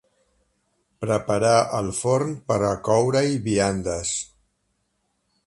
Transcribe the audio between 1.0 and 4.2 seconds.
Preparar el forn per a coure-hi viandes.